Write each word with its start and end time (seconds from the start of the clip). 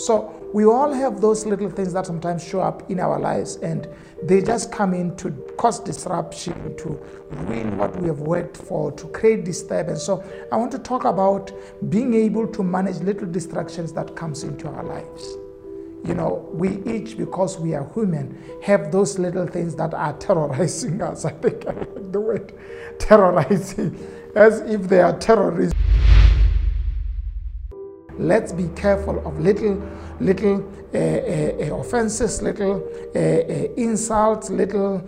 So 0.00 0.34
we 0.54 0.64
all 0.64 0.92
have 0.94 1.20
those 1.20 1.44
little 1.44 1.68
things 1.68 1.92
that 1.92 2.06
sometimes 2.06 2.42
show 2.42 2.60
up 2.60 2.90
in 2.90 2.98
our 2.98 3.20
lives 3.20 3.56
and 3.56 3.86
they 4.22 4.40
just 4.40 4.72
come 4.72 4.94
in 4.94 5.14
to 5.16 5.30
cause 5.58 5.78
disruption, 5.78 6.74
to 6.78 6.98
ruin 7.30 7.76
what 7.76 7.94
we 8.00 8.08
have 8.08 8.20
worked 8.20 8.56
for, 8.56 8.92
to 8.92 9.06
create 9.08 9.44
disturbance. 9.44 10.02
So 10.02 10.24
I 10.50 10.56
want 10.56 10.72
to 10.72 10.78
talk 10.78 11.04
about 11.04 11.52
being 11.90 12.14
able 12.14 12.46
to 12.48 12.62
manage 12.62 12.96
little 13.00 13.30
distractions 13.30 13.92
that 13.92 14.16
comes 14.16 14.42
into 14.42 14.68
our 14.68 14.82
lives. 14.82 15.36
You 16.02 16.14
know, 16.14 16.48
we 16.50 16.82
each, 16.86 17.18
because 17.18 17.58
we 17.58 17.74
are 17.74 17.86
human, 17.92 18.42
have 18.62 18.90
those 18.90 19.18
little 19.18 19.46
things 19.46 19.74
that 19.76 19.92
are 19.92 20.14
terrorizing 20.14 21.02
us. 21.02 21.24
I 21.26 21.32
think 21.32 21.66
I 21.66 21.72
like 21.72 22.10
the 22.10 22.20
word 22.20 22.54
terrorizing, 22.98 23.98
as 24.34 24.62
if 24.62 24.88
they 24.88 25.02
are 25.02 25.18
terrorists. 25.18 25.78
Let's 28.20 28.52
be 28.52 28.68
careful 28.76 29.26
of 29.26 29.40
little, 29.40 29.82
little 30.20 30.62
uh, 30.92 30.98
uh, 30.98 31.80
offenses, 31.80 32.42
little 32.42 32.86
insults, 33.78 34.50
little 34.50 35.02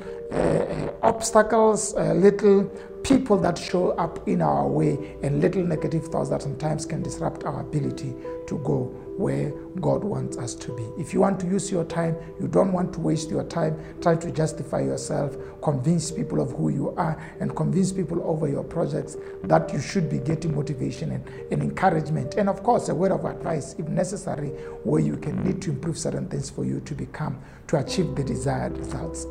obstacles, 1.02 1.95
little 1.95 2.71
people 3.02 3.37
that 3.38 3.59
show 3.59 3.91
up 3.92 4.27
in 4.29 4.41
our 4.42 4.66
way, 4.66 5.16
and 5.23 5.41
little 5.41 5.62
negative 5.62 6.06
thoughts 6.06 6.30
that 6.30 6.43
sometimes 6.43 6.87
can 6.87 7.02
disrupt 7.02 7.45
our 7.45 7.60
ability 7.60 8.15
to 8.47 8.59
go 8.59 8.95
where 9.16 9.51
God 9.80 10.02
wants 10.02 10.38
us 10.38 10.55
to 10.55 10.74
be. 10.74 10.83
If 11.01 11.12
you 11.12 11.20
want 11.20 11.38
to 11.41 11.46
use 11.46 11.70
your 11.70 11.84
time, 11.84 12.16
you 12.41 12.48
don't 12.48 12.73
want 12.73 12.93
to 12.95 13.01
waste 13.01 13.30
your 13.30 13.45
time 13.45 13.79
trying 14.01 14.19
to 14.20 14.30
justify 14.30 14.80
yourself, 14.80 15.37
convince 15.62 16.10
people 16.10 16.41
of 16.41 16.52
who 16.52 16.70
you 16.70 16.91
are, 16.96 17.20
and 17.41 17.55
convince 17.55 17.93
people 17.93 18.23
over 18.24 18.48
your 18.48 18.65
projects 18.65 19.16
that 19.45 19.73
you 19.73 19.80
should 19.80 20.09
be 20.09 20.19
getting 20.19 20.55
motivation 20.55 21.12
and, 21.12 21.29
and 21.52 21.62
encouragement. 21.62 22.37
And 22.37 22.48
of 22.48 22.62
course, 22.62 22.88
a 22.88 22.95
word 22.95 23.12
of 23.12 23.24
advice, 23.24 23.74
if 23.79 23.87
necessary, 23.88 24.48
where 24.82 25.01
you 25.01 25.16
can 25.16 25.43
need 25.45 25.60
to 25.62 25.71
improve 25.71 25.98
certain 25.98 26.29
things 26.29 26.48
for 26.48 26.65
you 26.65 26.80
to 26.80 26.95
become, 26.95 27.38
to 27.69 27.79
achieve 27.79 28.15
the 28.15 28.24
desired 28.24 28.77
results. 28.79 29.27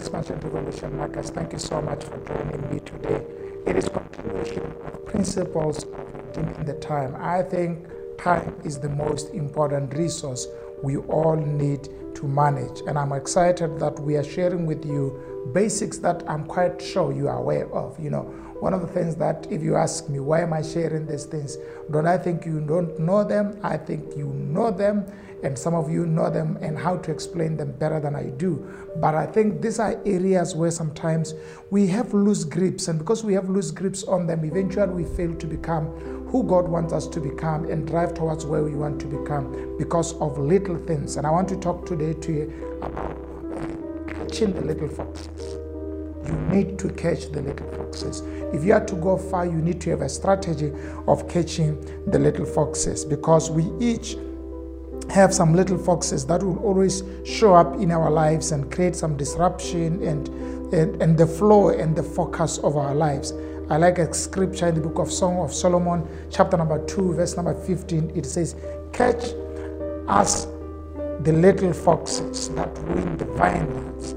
Expansion 0.00 0.40
Revolution 0.40 0.96
Marcus. 0.96 1.28
Thank 1.28 1.52
you 1.52 1.58
so 1.58 1.82
much 1.82 2.02
for 2.04 2.16
joining 2.26 2.62
me 2.72 2.80
today. 2.80 3.22
It 3.66 3.76
is 3.76 3.86
continuation 3.86 4.72
of 4.86 5.04
principles 5.04 5.84
of 5.84 6.14
redeeming 6.14 6.64
the 6.64 6.72
time. 6.72 7.14
I 7.20 7.42
think 7.42 7.86
time 8.16 8.54
is 8.64 8.78
the 8.78 8.88
most 8.88 9.28
important 9.34 9.92
resource 9.94 10.48
we 10.82 10.96
all 10.96 11.36
need 11.36 12.09
to 12.14 12.26
manage. 12.26 12.80
And 12.86 12.98
I'm 12.98 13.12
excited 13.12 13.78
that 13.80 13.98
we 14.00 14.16
are 14.16 14.24
sharing 14.24 14.66
with 14.66 14.84
you 14.84 15.50
basics 15.52 15.98
that 15.98 16.22
I'm 16.28 16.44
quite 16.44 16.80
sure 16.80 17.12
you 17.12 17.28
are 17.28 17.38
aware 17.38 17.72
of. 17.74 17.98
You 17.98 18.10
know, 18.10 18.22
one 18.60 18.74
of 18.74 18.82
the 18.82 18.86
things 18.86 19.16
that 19.16 19.46
if 19.50 19.62
you 19.62 19.76
ask 19.76 20.08
me, 20.08 20.20
why 20.20 20.42
am 20.42 20.52
I 20.52 20.62
sharing 20.62 21.06
these 21.06 21.24
things? 21.24 21.56
Don't 21.90 22.06
I 22.06 22.18
think 22.18 22.44
you 22.44 22.60
don't 22.60 22.98
know 22.98 23.24
them? 23.24 23.58
I 23.62 23.76
think 23.76 24.16
you 24.16 24.26
know 24.26 24.70
them 24.70 25.06
and 25.42 25.58
some 25.58 25.74
of 25.74 25.90
you 25.90 26.06
know 26.06 26.30
them 26.30 26.58
and 26.60 26.78
how 26.78 26.96
to 26.98 27.10
explain 27.10 27.56
them 27.56 27.72
better 27.72 28.00
than 28.00 28.14
I 28.14 28.24
do. 28.24 28.66
But 28.96 29.14
I 29.14 29.26
think 29.26 29.62
these 29.62 29.78
are 29.78 30.00
areas 30.04 30.54
where 30.54 30.70
sometimes 30.70 31.34
we 31.70 31.86
have 31.88 32.12
loose 32.12 32.44
grips, 32.44 32.88
and 32.88 32.98
because 32.98 33.24
we 33.24 33.34
have 33.34 33.48
loose 33.48 33.70
grips 33.70 34.04
on 34.04 34.26
them, 34.26 34.44
eventually 34.44 35.04
we 35.04 35.16
fail 35.16 35.34
to 35.34 35.46
become 35.46 35.86
who 36.30 36.44
God 36.44 36.68
wants 36.68 36.92
us 36.92 37.08
to 37.08 37.20
become 37.20 37.64
and 37.64 37.86
drive 37.86 38.14
towards 38.14 38.46
where 38.46 38.62
we 38.62 38.74
want 38.74 39.00
to 39.00 39.06
become 39.06 39.76
because 39.78 40.14
of 40.20 40.38
little 40.38 40.76
things. 40.86 41.16
And 41.16 41.26
I 41.26 41.30
want 41.30 41.48
to 41.48 41.56
talk 41.56 41.86
today 42.00 42.20
to 42.20 42.32
you 42.32 42.78
about 42.82 43.16
eh, 43.56 44.14
catching 44.14 44.52
the 44.52 44.62
little 44.62 44.88
foxes. 44.88 45.58
You 46.26 46.32
need 46.50 46.78
to 46.78 46.88
catch 46.90 47.30
the 47.30 47.42
little 47.42 47.70
foxes. 47.72 48.20
If 48.54 48.64
you 48.64 48.72
are 48.72 48.84
to 48.84 48.94
go 48.96 49.16
far, 49.18 49.44
you 49.46 49.52
need 49.52 49.80
to 49.82 49.90
have 49.90 50.00
a 50.00 50.08
strategy 50.08 50.72
of 51.06 51.28
catching 51.28 51.78
the 52.10 52.18
little 52.18 52.46
foxes 52.46 53.04
because 53.04 53.50
we 53.50 53.70
each 53.80 54.16
have 55.10 55.34
some 55.34 55.54
little 55.54 55.76
foxes 55.76 56.24
that 56.26 56.42
will 56.42 56.58
always 56.60 57.02
show 57.24 57.54
up 57.54 57.74
in 57.80 57.90
our 57.90 58.10
lives 58.10 58.52
and 58.52 58.70
create 58.72 58.94
some 58.94 59.16
disruption 59.16 60.02
and, 60.02 60.28
and, 60.72 61.02
and 61.02 61.18
the 61.18 61.26
flow 61.26 61.70
and 61.70 61.96
the 61.96 62.02
focus 62.02 62.58
of 62.58 62.76
our 62.76 62.94
lives. 62.94 63.32
I 63.68 63.76
like 63.76 63.98
a 63.98 64.12
scripture 64.14 64.68
in 64.68 64.74
the 64.74 64.80
book 64.80 64.98
of 64.98 65.12
Song 65.12 65.38
of 65.38 65.52
Solomon, 65.52 66.06
chapter 66.30 66.56
number 66.56 66.84
2, 66.86 67.14
verse 67.14 67.36
number 67.36 67.54
15. 67.54 68.12
It 68.14 68.26
says, 68.26 68.56
Catch 68.92 69.32
us 70.08 70.46
the 71.22 71.32
little 71.32 71.72
foxes 71.72 72.48
that 72.50 72.76
ruin 72.78 73.16
the 73.18 73.26
vineyards 73.26 74.14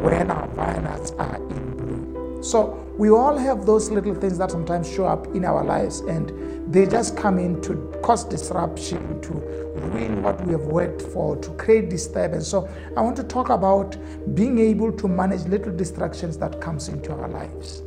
when 0.00 0.30
our 0.30 0.46
vineyards 0.48 1.10
are 1.12 1.36
in 1.36 1.76
bloom. 1.76 2.42
So 2.44 2.80
we 2.96 3.10
all 3.10 3.36
have 3.36 3.66
those 3.66 3.90
little 3.90 4.14
things 4.14 4.38
that 4.38 4.52
sometimes 4.52 4.88
show 4.88 5.04
up 5.04 5.26
in 5.34 5.44
our 5.44 5.64
lives 5.64 6.00
and 6.00 6.72
they 6.72 6.86
just 6.86 7.16
come 7.16 7.40
in 7.40 7.60
to 7.62 7.74
cause 8.04 8.22
disruption, 8.22 9.20
to 9.22 9.32
ruin 9.32 10.22
what 10.22 10.40
we 10.46 10.52
have 10.52 10.66
worked 10.66 11.02
for, 11.02 11.36
to 11.36 11.50
create 11.54 11.90
disturbance. 11.90 12.46
So 12.46 12.68
I 12.96 13.00
want 13.00 13.16
to 13.16 13.24
talk 13.24 13.48
about 13.48 13.96
being 14.36 14.58
able 14.60 14.92
to 14.92 15.08
manage 15.08 15.42
little 15.48 15.74
distractions 15.74 16.38
that 16.38 16.60
comes 16.60 16.88
into 16.88 17.12
our 17.12 17.28
lives. 17.28 17.82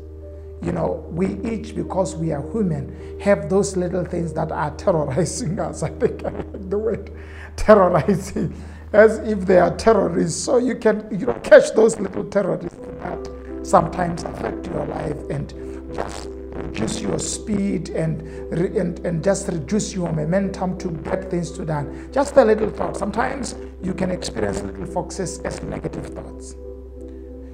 You 0.61 0.71
know, 0.71 1.05
we 1.09 1.37
each, 1.49 1.75
because 1.75 2.15
we 2.15 2.31
are 2.31 2.41
human, 2.51 3.19
have 3.19 3.49
those 3.49 3.77
little 3.77 4.03
things 4.03 4.33
that 4.33 4.51
are 4.51 4.75
terrorizing 4.75 5.59
us. 5.67 5.83
I 5.83 5.89
think 5.89 6.25
I 6.25 6.29
like 6.29 6.69
the 6.69 6.77
word 6.77 7.11
terrorizing, 7.55 8.55
as 8.93 9.19
if 9.19 9.41
they 9.45 9.59
are 9.59 9.75
terrorists. 9.75 10.43
So 10.43 10.57
you 10.57 10.75
can, 10.75 11.07
you 11.11 11.27
know, 11.27 11.33
catch 11.43 11.73
those 11.73 11.99
little 11.99 12.23
terrorists 12.25 12.77
that 13.01 13.29
sometimes 13.63 14.23
affect 14.23 14.67
your 14.67 14.85
life 14.85 15.17
and 15.29 15.53
just 15.93 16.29
reduce 16.57 17.01
your 17.01 17.19
speed 17.19 17.89
and, 17.89 18.21
and, 18.51 18.99
and 19.05 19.23
just 19.23 19.47
reduce 19.47 19.93
your 19.93 20.11
momentum 20.11 20.77
to 20.79 20.89
get 20.89 21.29
things 21.29 21.51
to 21.51 21.65
done. 21.65 22.09
Just 22.11 22.35
a 22.37 22.43
little 22.43 22.69
thought. 22.69 22.97
Sometimes 22.97 23.55
you 23.83 23.93
can 23.93 24.11
experience 24.11 24.61
little 24.61 24.85
foxes 24.85 25.39
as 25.39 25.61
negative 25.63 26.07
thoughts. 26.07 26.55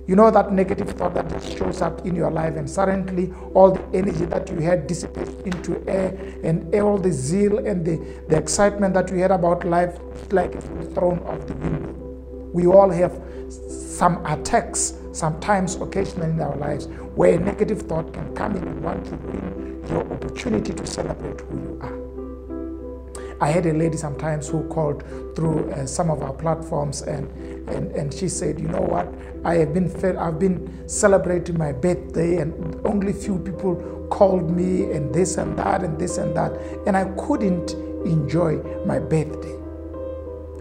You 0.06 0.18
know 0.18 0.30
that 0.32 0.52
negative 0.52 0.90
thought 0.92 1.14
that 1.14 1.42
shows 1.58 1.82
up 1.82 2.06
in 2.06 2.14
your 2.14 2.30
life, 2.30 2.56
and 2.58 2.70
suddenly 2.70 3.34
all 3.54 3.72
the 3.72 3.98
energy 3.98 4.26
that 4.26 4.50
you 4.50 4.60
had 4.60 4.86
dissipates 4.86 5.32
into 5.46 5.82
air, 5.88 6.18
and 6.44 6.76
all 6.76 6.98
the 6.98 7.12
zeal 7.12 7.60
and 7.60 7.86
the, 7.86 7.96
the 8.28 8.36
excitement 8.36 8.94
that 8.96 9.10
you 9.10 9.18
had 9.20 9.32
about 9.32 9.64
life, 9.66 9.98
like 10.32 10.56
it's 10.56 10.94
thrown 10.94 11.20
off 11.20 11.48
the 11.48 11.54
window. 11.56 11.90
We 12.52 12.68
all 12.68 12.90
have 12.90 13.18
some 13.50 14.26
attacks, 14.26 14.94
sometimes 15.14 15.76
occasionally 15.76 16.32
in 16.32 16.42
our 16.42 16.58
lives, 16.58 16.88
where 17.16 17.36
a 17.36 17.40
negative 17.40 17.84
thought 17.84 18.14
can 18.14 18.36
come 18.36 18.58
in 18.58 18.64
and 18.68 18.84
want 18.84 19.06
to 19.06 19.16
ruin 19.16 19.86
your 19.90 20.02
opportunity 20.12 20.74
to 20.74 20.86
celebrate 20.86 21.40
who 21.42 21.58
you 21.60 21.80
are. 21.82 22.13
I 23.42 23.50
had 23.50 23.66
a 23.66 23.74
lady 23.74 23.98
sometimes 23.98 24.48
who 24.48 24.68
called 24.68 25.04
through 25.36 25.72
uh, 25.72 25.86
some 25.86 26.10
of 26.10 26.22
our 26.22 26.34
platforms 26.34 27.02
and, 27.02 27.30
and, 27.70 27.92
and 27.92 28.14
she 28.14 28.28
said, 28.30 28.60
you 28.60 28.68
know 28.68 28.82
what, 28.82 29.14
I 29.46 29.56
have 29.56 29.74
been 29.74 29.90
fed, 29.90 30.16
I've 30.16 30.40
been 30.40 30.88
celebrating 30.88 31.58
my 31.58 31.72
birthday 31.72 32.38
and 32.38 32.54
only 32.86 33.14
few 33.14 33.40
people 33.40 34.08
called 34.10 34.50
me 34.50 34.92
and 34.92 35.14
this 35.14 35.38
and 35.38 35.58
that 35.58 35.84
and 35.84 36.00
this 36.00 36.18
and 36.18 36.36
that 36.36 36.52
and 36.86 36.96
I 36.96 37.06
couldn't 37.18 37.72
enjoy 38.06 38.58
my 38.86 39.00
birthday. 39.00 39.58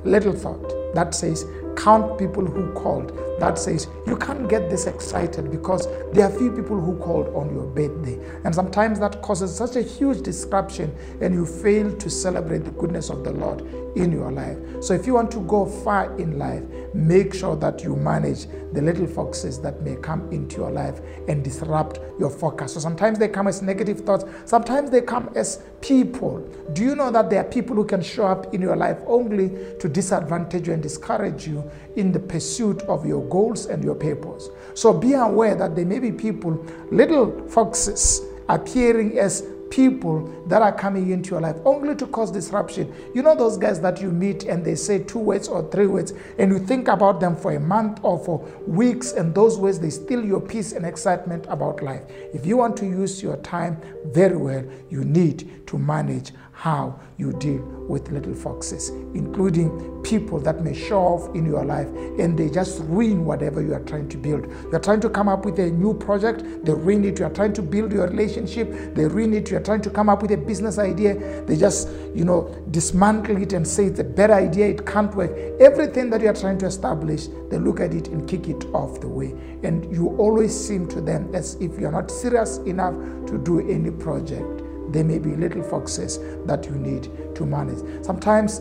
Little 0.05 0.33
thought 0.33 0.95
that 0.95 1.15
says 1.15 1.45
count 1.77 2.19
people 2.19 2.45
who 2.45 2.73
called 2.73 3.13
that 3.39 3.59
says 3.59 3.89
you 4.07 4.17
can't 4.17 4.49
get 4.49 4.71
this 4.71 4.87
excited 4.87 5.51
because 5.51 5.87
there 6.13 6.27
are 6.27 6.31
few 6.31 6.53
people 6.53 6.81
who 6.81 6.97
called 6.99 7.29
on 7.35 7.53
your 7.53 7.65
birthday. 7.65 8.19
And 8.45 8.55
sometimes 8.55 9.01
that 9.01 9.21
causes 9.23 9.55
such 9.55 9.77
a 9.77 9.83
huge 9.83 10.23
disruption 10.23 10.95
and 11.21 11.35
you 11.35 11.45
fail 11.45 11.95
to 11.97 12.11
celebrate 12.11 12.65
the 12.65 12.71
goodness 12.73 13.11
of 13.11 13.25
the 13.25 13.33
lord 13.33 13.63
in 13.97 14.13
your 14.13 14.33
life. 14.33 14.59
So 14.81 14.95
if 14.95 15.07
you 15.07 15.15
want 15.15 15.31
to 15.33 15.41
go 15.41 15.67
far 15.67 16.17
in 16.19 16.39
life 16.39 16.63
make 16.95 17.33
sure 17.35 17.57
that 17.57 17.83
you 17.83 17.97
manage 17.97 18.47
the 18.73 18.83
little 18.83 19.07
foxes 19.07 19.61
that 19.61 19.83
may 19.83 19.97
come 19.97 20.31
into 20.33 20.59
your 20.59 20.71
life 20.71 21.01
and 21.29 21.43
disrupt 21.43 22.01
your 22.19 22.31
focus. 22.31 22.75
So 22.75 22.81
sometimes 22.81 23.19
they 23.19 23.29
come 23.29 23.47
as 23.47 23.63
negative 23.63 24.01
thoughts. 24.01 24.25
Sometimes 24.45 24.91
they 24.91 25.01
come 25.01 25.31
as 25.35 25.63
people. 25.81 26.41
Do 26.73 26.83
you 26.83 26.95
know 26.95 27.11
that 27.11 27.31
there 27.31 27.41
are 27.41 27.49
people 27.49 27.77
who 27.77 27.85
can 27.85 28.03
show 28.03 28.27
up 28.27 28.55
in 28.55 28.61
your 28.61 28.77
life 28.77 28.99
only 29.07 29.51
to 29.81 29.89
disadvantage 29.89 30.67
you 30.67 30.75
and 30.75 30.83
discourage 30.83 31.47
you 31.47 31.69
in 31.97 32.13
the 32.13 32.21
pursuit 32.21 32.83
of 32.83 33.07
your 33.07 33.23
goals 33.29 33.67
and 33.67 33.83
your 33.83 33.95
purpose. 33.95 34.49
So 34.75 34.93
be 34.93 35.15
aware 35.15 35.55
that 35.55 35.77
there 35.77 35.85
may 35.87 35.99
be 35.99 36.13
people, 36.13 36.65
little 36.91 37.49
foxes, 37.49 38.21
appearing 38.49 39.19
as 39.19 39.43
people 39.73 40.29
that 40.49 40.61
are 40.61 40.71
coming 40.71 41.11
into 41.13 41.31
your 41.31 41.41
life 41.41 41.57
only 41.65 41.97
to 41.97 42.07
cause 42.07 42.31
disruption. 42.31 42.93
You 43.15 43.23
know 43.23 43.35
those 43.35 43.57
guys 43.57 43.81
that 43.81 44.03
you 44.03 44.11
meet 44.11 44.45
and 44.45 44.63
they 44.63 44.75
say 44.75 45.03
two 45.03 45.19
words 45.19 45.49
or 45.49 45.69
three 45.71 45.87
words 45.87 46.13
and 46.39 46.53
you 46.53 46.59
think 46.59 46.89
about 46.89 47.21
them 47.21 47.35
for 47.35 47.53
a 47.55 47.61
month 47.61 47.99
or 48.03 48.23
for 48.23 48.39
weeks 48.67 49.13
and 49.13 49.35
those 49.35 49.59
words 49.59 49.81
they 49.81 49.89
steal 49.89 50.23
your 50.23 50.43
peace 50.43 50.73
and 50.73 50.85
excitement 50.85 51.47
about 51.49 51.83
life. 51.83 52.03
If 52.35 52.45
you 52.45 52.59
want 52.59 52.77
to 52.79 52.87
use 52.87 53.23
your 53.23 53.39
time 53.39 53.81
very 54.13 54.37
well, 54.37 54.63
you 54.91 55.05
need 55.05 55.67
to 55.69 55.79
manage 55.79 56.33
how 56.53 56.99
you 57.17 57.33
deal 57.33 57.61
with 57.89 58.11
little 58.11 58.35
foxes, 58.35 58.91
including 59.15 60.01
people 60.03 60.39
that 60.41 60.63
may 60.63 60.75
show 60.75 61.01
off 61.01 61.35
in 61.35 61.45
your 61.47 61.65
life 61.65 61.89
and 62.19 62.39
they 62.39 62.49
just 62.49 62.81
ruin 62.85 63.25
whatever 63.25 63.63
you 63.63 63.75
are 63.75 63.81
trying 63.81 64.09
to 64.09 64.17
build. 64.17 64.47
You 64.47 64.75
are 64.75 64.81
trying 64.81 65.01
to 65.01 65.11
come 65.11 65.29
up 65.29 65.45
with 65.45 65.59
a 65.59 65.71
new 65.71 65.95
project, 65.95 66.43
they 66.65 66.73
ruin 66.73 67.05
it. 67.05 67.19
You 67.19 67.27
are 67.27 67.33
trying 67.33 67.53
to 67.55 67.63
build 67.63 67.93
your 67.93 68.07
relationship, 68.07 68.95
they 68.95 69.07
ruin 69.07 69.35
it. 69.35 69.51
You 69.51 69.57
are 69.57 69.63
trying 69.63 69.83
to 69.83 69.91
come 69.91 70.09
up 70.09 70.23
with 70.23 70.31
a 70.33 70.37
business 70.37 70.79
idea, 70.79 71.45
they 71.45 71.57
just, 71.57 71.89
you 72.15 72.25
know, 72.25 72.55
dismantle 72.71 73.41
it 73.41 73.53
and 73.53 73.67
say 73.67 73.87
it's 73.87 74.01
a 74.01 74.05
better 74.05 74.35
idea, 74.35 74.69
it 74.69 74.87
can't 74.87 75.15
work. 75.15 75.31
Everything 75.61 76.11
that 76.11 76.21
you 76.21 76.29
are 76.29 76.35
trying 76.35 76.59
to 76.59 76.67
establish, 76.67 77.29
they 77.51 77.59
look 77.59 77.81
at 77.81 77.95
it 77.95 78.09
and 78.09 78.29
kick 78.29 78.49
it 78.49 78.65
off 78.67 79.01
the 79.01 79.09
way. 79.09 79.35
And 79.63 79.91
you 79.95 80.17
always 80.19 80.53
seem 80.55 80.87
to 80.89 81.01
them 81.01 81.35
as 81.35 81.55
if 81.57 81.79
you 81.79 81.87
are 81.87 81.93
not 81.93 82.11
serious 82.11 82.59
enough 82.59 82.95
to 83.27 83.39
do 83.39 83.61
any 83.69 83.91
project. 83.91 84.62
There 84.93 85.05
may 85.05 85.19
be 85.19 85.35
little 85.35 85.63
foxes 85.63 86.19
that 86.47 86.67
you 86.67 86.73
need 86.73 87.35
to 87.35 87.47
manage. 87.47 88.05
Sometimes 88.05 88.61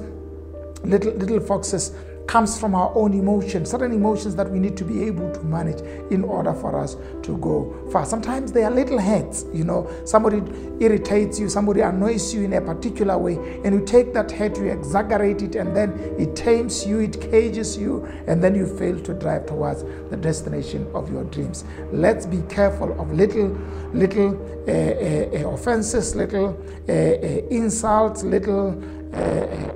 little 0.84 1.14
little 1.14 1.40
foxes 1.40 1.92
comes 2.28 2.60
from 2.60 2.76
our 2.76 2.92
own 2.96 3.14
emotions, 3.14 3.70
certain 3.70 3.92
emotions 3.92 4.36
that 4.36 4.50
we 4.50 4.60
need 4.60 4.78
to 4.78 4.86
be 4.86 5.04
able 5.04 5.32
to 5.34 5.44
manage 5.44 5.82
in 6.12 6.24
order 6.24 6.54
for 6.54 6.80
us 6.80 6.96
to 7.24 7.38
go 7.38 7.90
far. 7.92 8.06
Sometimes 8.06 8.52
they 8.52 8.64
are 8.64 8.72
little 8.72 8.98
heads, 8.98 9.46
you 9.54 9.64
know, 9.64 9.90
somebody 10.06 10.42
irritates 10.80 11.40
you, 11.40 11.50
somebody 11.50 11.82
annoys 11.82 12.34
you 12.34 12.44
in 12.44 12.54
a 12.54 12.62
particular 12.62 13.18
way, 13.18 13.36
and 13.66 13.76
you 13.76 13.86
take 13.86 14.14
that 14.14 14.32
head, 14.32 14.56
you 14.58 14.66
exaggerate 14.66 15.42
it, 15.42 15.56
and 15.56 15.76
then 15.76 15.92
it 16.18 16.36
tames 16.36 16.86
you, 16.86 17.00
it 17.00 17.20
cages 17.20 17.78
you, 17.78 18.06
and 18.28 18.42
then 18.42 18.56
you 18.56 18.66
fail 18.66 19.00
to 19.02 19.14
drive 19.14 19.46
towards 19.46 19.84
the 20.10 20.18
destination 20.18 20.88
of 20.94 21.12
your 21.12 21.26
dreams. 21.26 21.66
Let's 21.92 22.26
be 22.26 22.42
careful 22.44 23.00
of 23.00 23.12
little, 23.12 23.50
little 23.94 24.40
uh, 24.68 24.72
uh, 24.72 25.50
offenses, 25.54 26.16
little 26.16 26.58
uh, 26.88 26.94
insults, 26.94 28.24
little 28.24 28.82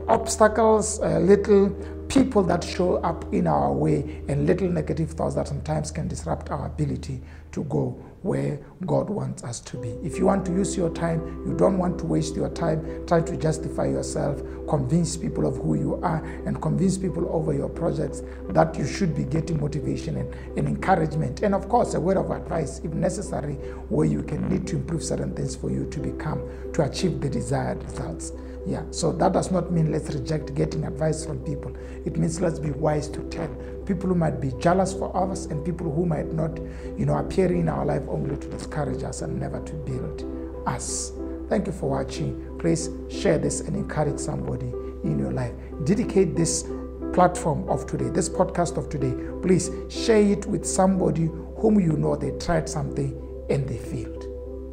obstacles, 0.07 0.99
little 0.99 1.75
people 2.15 2.43
that 2.43 2.63
show 2.63 2.95
up 2.97 3.25
in 3.33 3.45
our 3.45 3.73
way 3.73 4.21
and 4.29 4.45
little 4.45 4.69
negative 4.69 5.11
thoughts 5.11 5.35
that 5.35 5.49
sometimes 5.49 5.91
can 5.91 6.07
disrupt 6.07 6.49
our 6.49 6.65
ability 6.65 7.21
to 7.55 7.63
go 7.63 7.97
where 8.21 8.59
God 8.85 9.09
wants 9.09 9.43
us 9.43 9.59
to 9.61 9.77
be. 9.77 9.89
If 10.03 10.17
you 10.17 10.25
want 10.25 10.45
to 10.47 10.51
use 10.51 10.75
your 10.75 10.89
time, 10.89 11.43
you 11.45 11.55
don't 11.55 11.77
want 11.77 11.99
to 11.99 12.05
waste 12.05 12.35
your 12.35 12.49
time 12.49 13.05
trying 13.05 13.23
to 13.25 13.37
justify 13.37 13.85
yourself, 13.85 14.41
convince 14.67 15.15
people 15.15 15.45
of 15.45 15.57
who 15.57 15.75
you 15.75 15.95
are, 16.01 16.23
and 16.45 16.59
convince 16.61 16.97
people 16.97 17.29
over 17.31 17.53
your 17.53 17.69
projects 17.69 18.23
that 18.49 18.75
you 18.77 18.85
should 18.87 19.15
be 19.15 19.23
getting 19.23 19.61
motivation 19.61 20.17
and, 20.17 20.33
and 20.57 20.67
encouragement. 20.67 21.43
And 21.43 21.53
of 21.53 21.69
course, 21.69 21.93
a 21.93 21.99
word 21.99 22.17
of 22.17 22.31
advice, 22.31 22.79
if 22.83 22.91
necessary, 22.93 23.53
where 23.89 24.07
you 24.07 24.23
can 24.23 24.49
need 24.49 24.65
to 24.67 24.77
improve 24.77 25.03
certain 25.03 25.33
things 25.35 25.55
for 25.55 25.69
you 25.69 25.87
to 25.91 25.99
become, 25.99 26.41
to 26.73 26.83
achieve 26.83 27.21
the 27.21 27.29
desired 27.29 27.83
results. 27.83 28.33
Yeah, 28.65 28.83
so 28.89 29.11
that 29.11 29.33
does 29.33 29.51
not 29.51 29.71
mean 29.71 29.91
let's 29.91 30.09
reject 30.13 30.55
getting 30.55 30.85
advice 30.85 31.23
from 31.23 31.37
people. 31.43 31.75
It 32.03 32.17
means 32.17 32.41
let's 32.41 32.57
be 32.57 32.71
wise 32.71 33.07
to 33.09 33.21
tell 33.29 33.55
people 33.85 34.09
who 34.09 34.15
might 34.15 34.41
be 34.41 34.51
jealous 34.59 34.93
for 34.93 35.15
us 35.15 35.45
and 35.45 35.63
people 35.63 35.91
who 35.91 36.05
might 36.05 36.33
not, 36.33 36.57
you 36.97 37.05
know, 37.05 37.17
appear 37.17 37.51
in 37.53 37.69
our 37.69 37.85
life 37.85 38.03
only 38.07 38.37
to 38.37 38.47
discourage 38.49 39.03
us 39.03 39.21
and 39.21 39.39
never 39.39 39.63
to 39.63 39.73
build 39.73 40.25
us. 40.67 41.11
Thank 41.49 41.67
you 41.67 41.73
for 41.73 41.89
watching. 41.89 42.57
Please 42.59 42.89
share 43.09 43.37
this 43.37 43.61
and 43.61 43.75
encourage 43.75 44.19
somebody 44.19 44.67
in 45.03 45.19
your 45.19 45.31
life. 45.31 45.53
Dedicate 45.83 46.35
this 46.35 46.65
platform 47.13 47.67
of 47.69 47.85
today, 47.85 48.09
this 48.09 48.27
podcast 48.27 48.77
of 48.77 48.89
today. 48.89 49.13
Please 49.41 49.69
share 49.89 50.21
it 50.21 50.45
with 50.45 50.65
somebody 50.65 51.29
whom 51.57 51.79
you 51.79 51.93
know 51.93 52.15
they 52.15 52.31
tried 52.39 52.67
something 52.67 53.15
and 53.49 53.67
they 53.67 53.77
failed. 53.77 54.25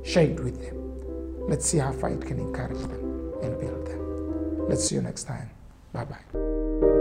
Share 0.04 0.24
it 0.24 0.40
with 0.40 0.60
them. 0.64 0.78
Let's 1.48 1.66
see 1.66 1.78
how 1.78 1.92
far 1.92 2.10
it 2.10 2.22
can 2.22 2.38
encourage 2.38 2.80
them 2.80 3.34
and 3.42 3.58
build 3.60 3.86
them. 3.86 4.68
Let's 4.68 4.88
see 4.88 4.94
you 4.94 5.02
next 5.02 5.24
time. 5.24 5.50
Bye 5.92 6.04
bye. 6.04 6.91